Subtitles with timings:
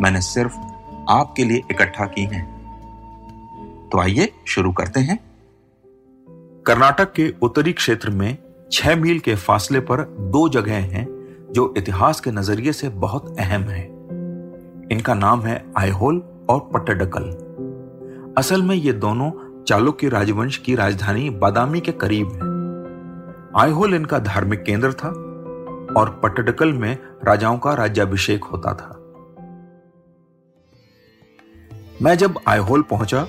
[0.00, 0.56] मैंने सिर्फ़
[1.08, 2.54] आपके लिए इकट्ठा की हैं।
[3.92, 5.18] तो आइए शुरू करते हैं।
[6.66, 8.38] कर्नाटक के उत्तरी क्षेत्र में
[8.72, 11.06] छह मील के फासले पर दो जगह हैं
[11.50, 13.84] जो इतिहास के नज़रिए से बहुत अहम है।
[14.92, 17.44] इनका नाम है आईहोल और पट्टडकल।
[18.38, 19.30] असल में ये दोनों
[19.64, 22.54] चालुक्य राजवंश की राजधानी बादामी के करीब है।
[23.62, 25.08] आईहोल इनका धार्मिक केंद्र था
[26.00, 28.93] और पट्टडकल में राजाओं का राज्याभिषेक होता था।
[32.04, 33.22] मैं जब आईहोल पहुँचा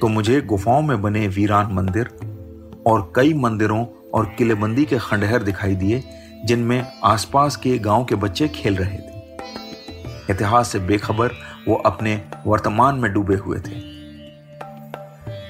[0.00, 2.08] तो मुझे गुफाओं में बने वीरान मंदिर
[2.86, 6.02] और कई मंदिरों और किलेबंदी के खंडहर दिखाई दिए,
[6.44, 11.32] जिनमें आसपास के गाँव के बच्चे खेल रहे थे। इतिहास से बेखबर
[11.68, 12.14] वो अपने
[12.46, 13.80] वर्तमान में डूबे हुए थे।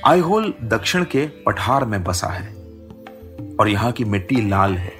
[0.06, 2.48] आईहोल दक्षिण के पठार में बसा है
[3.60, 4.92] और यहाँ की मिट्टी लाल है,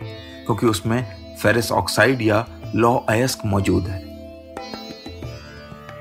[0.47, 1.03] क्योंकि उसमें
[1.43, 4.10] फेरिस ऑक्साइड या लॉ अयस्क मौजूद है।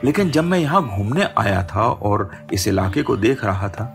[0.06, 3.86] लेकिन जब मैं यहाँ घूमने आया था और इस इलाके को देख रहा था,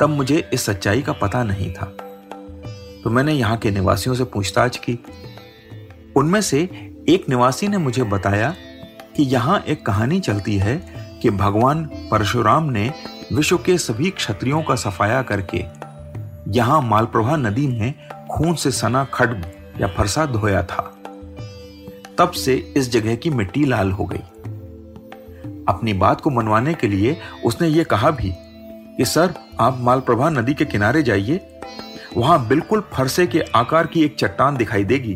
[0.00, 1.84] तब मुझे इस सच्चाई का पता नहीं था।
[3.04, 4.98] तो मैंने यहाँ के निवासियों से पूछताछ की।
[6.16, 6.60] उनमें से
[7.08, 8.54] एक निवासी ने मुझे बताया
[9.16, 10.76] कि यहाँ एक कहानी चलती है
[11.22, 12.92] कि भगवान परशुराम ने
[13.32, 15.64] विश्व के सभी क्षत्रियों का सफाया करके
[16.50, 17.94] यहाँ मालप्रभा नदी में
[18.30, 19.46] खून से सना खड्ग
[19.80, 20.82] या फरसा धोया था।
[22.18, 24.22] तब से इस जगह की मिट्टी लाल हो गई।
[25.68, 30.54] अपनी बात को मनवाने के लिए उसने ये कहा भी कि, सर, आप मालप्रभा नदी
[30.54, 31.40] के किनारे जाइए।
[32.16, 35.14] वहाँ बिल्कुल फरसे के आकार की एक चट्टान दिखाई देगी।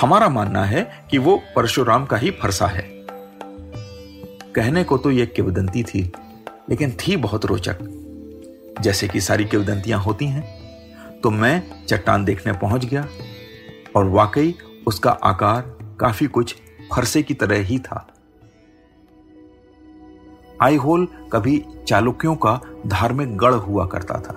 [0.00, 2.82] हमारा मानना है कि वो परशुराम का ही फरसा है।
[4.54, 6.12] कहने को तो यह किवदंती थी,
[6.70, 7.78] लेकिन थी बहुत रोचक।
[8.80, 13.06] जैसे कि सारी किवदंतियाँ होती हैं तो मैं चट्टान देखने पहुँच गया,
[13.96, 14.54] और वाकई
[14.86, 16.54] उसका आकार काफ़ी कुछ
[16.92, 18.06] फरसे की तरह ही था।
[20.62, 24.34] आईहोल कभी चालुक्यों का धार्मिक गढ़ हुआ करता था।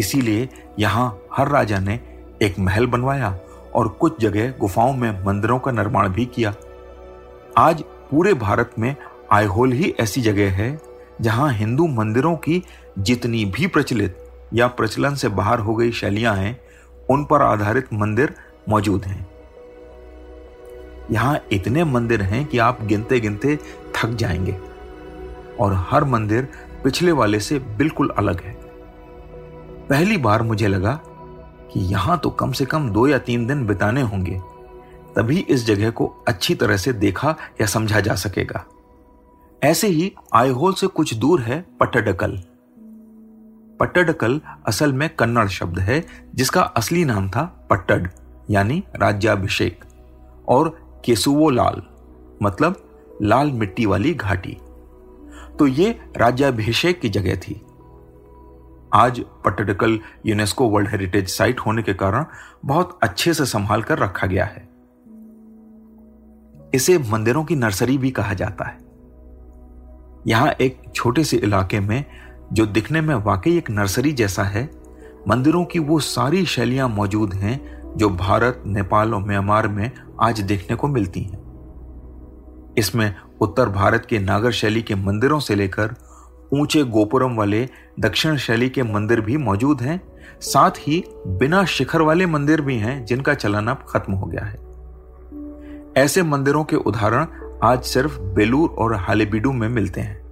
[0.00, 0.48] इसीलिए
[0.78, 2.00] यहाँ हर राजा ने
[2.42, 3.38] एक महल बनवाया
[3.74, 6.54] और कुछ जगह गुफाओं में मंदिरों का निर्माण भी किया।
[7.58, 8.94] आज पूरे भारत में
[9.32, 10.78] आईहोल ही ऐसी जगह है
[11.20, 12.62] जहाँ हिंदू मंदिरों की
[12.98, 14.16] जितनी भी प्रचलित
[14.54, 16.58] या प्रचलन से बाहर हो गई शैलियाँ हैं,
[17.10, 18.34] उन पर आधारित मंदिर
[18.68, 19.26] मौजूद हैं।
[21.10, 23.58] यहाँ इतने मंदिर हैं कि आप गिनते गिनते
[23.96, 24.58] थक जाएँगे।
[25.60, 26.48] और हर मंदिर
[26.84, 28.52] पिछले वाले से बिल्कुल अलग है।
[29.88, 31.00] पहली बार मुझे लगा
[31.72, 34.42] कि यहाँ तो कम से कम दो या तीन दिन बिताने होंगे।
[35.16, 38.64] तभी इस जगह को अच्छी तरह से देखा या समझा जा सकेगा।
[39.62, 42.42] ऐसे ही आईहोल से कुछ दूर है पट्टडकल
[43.80, 48.08] पट्टडकल असल में कन्नड़ शब्द है, जिसका असली नाम था पट्टड,
[48.50, 49.84] यानी राज्याभिषेक,
[50.48, 51.82] और केसुवो लाल
[52.42, 52.85] मतलब
[53.22, 54.58] लाल मिट्टी वाली घाटी।
[55.58, 57.62] तो ये राज्याभिषेक की जगह थी।
[58.94, 62.24] आज Pattadakal UNESCO world heritage site होने के कारण
[62.64, 64.68] बहुत अच्छे से संभाल कर रखा गया है।
[66.74, 68.78] इसे मंदिरों की नर्सरी भी कहा जाता है।
[70.26, 72.04] यहाँ एक छोटे से इलाके में,
[72.52, 74.70] जो दिखने में वाकई एक नर्सरी जैसा है,
[75.28, 79.90] मंदिरों की वो सारी शैलियाँ मौजूद हैं, जो भारत, नेपाल और म्यांमार में
[80.20, 81.45] आज देखने को मिलती हैं।
[82.78, 85.94] इसमें उत्तर भारत के नागर शैली के मंदिरों से लेकर
[86.52, 87.68] ऊँचे गोपुरम वाले
[88.00, 90.00] दक्षिण शैली के मंदिर भी मौजूद हैं।
[90.40, 94.64] साथ ही बिना शिखर वाले मंदिर भी हैं, जिनका चलन अब खत्म हो गया है।
[95.96, 97.26] ऐसे मंदिरों के उदाहरण
[97.62, 100.24] आज सिर्फ़ बेलूर और हालेबीडू में मिलते हैं।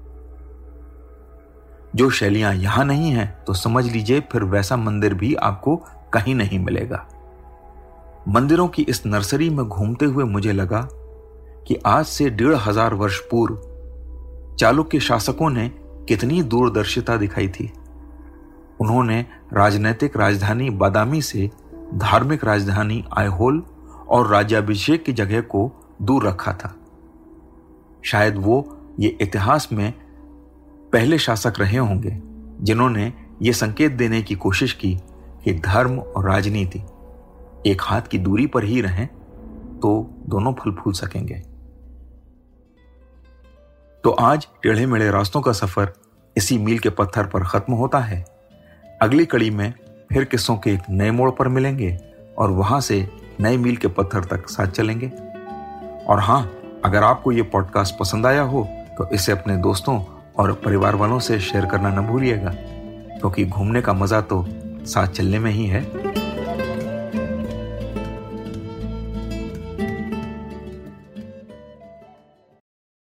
[1.96, 5.76] जो शैलियाँ यहाँ नहीं हैं तो समझ लीजिए फिर वैसा मंदिर भी आपको
[6.12, 7.06] कहीं नहीं मिलेगा।
[8.28, 10.88] मंदिरों की इस नर्सरी में घूमते हुए मुझे लगा
[11.66, 15.68] कि आज से डेढ़ हज़ार वर्ष पूर्व चालुक्य शासकों ने
[16.08, 17.70] कितनी दूरदर्शिता दिखाई थी।
[18.80, 19.20] उन्होंने
[19.52, 21.48] राजनैतिक राजधानी बादामी से
[21.94, 23.62] धार्मिक राजधानी आयहोल
[24.08, 25.70] और राज्याभिषेक की जगह को
[26.02, 26.74] दूर रखा था।
[28.02, 28.56] शायद वो
[29.00, 29.92] ये इतिहास में
[30.92, 32.18] पहले शासक रहे होंगे,
[32.60, 33.12] जिन्होंने
[33.42, 34.94] ये संकेत देने की कोशिश की
[35.44, 36.82] कि धर्म और राजनीति
[37.66, 39.06] एक हाथ की दूरी पर ही रहें
[39.76, 39.90] तो
[40.28, 41.42] दोनों फल फूल सकेंगे।
[44.04, 45.92] तो आज टेढ़े मेढ़े रास्तों का सफ़र
[46.36, 48.18] इसी मील के पत्थर पर खत्म होता है।
[49.02, 49.72] अगली कड़ी में
[50.12, 51.96] फिर किस्सों के एक नए मोड़ पर मिलेंगे
[52.38, 52.98] और वहाँ से
[53.40, 55.08] नए मील के पत्थर तक साथ चलेंगे।
[56.06, 56.42] और हाँ
[56.84, 58.66] अगर आपको ये पॉडकास्ट पसंद आया हो
[58.98, 59.98] तो इसे अपने दोस्तों
[60.38, 64.44] और परिवार वालों से शेयर करना न भूलिएगा, क्योंकि घूमने का मज़ा तो
[64.86, 65.82] साथ चलने में ही है।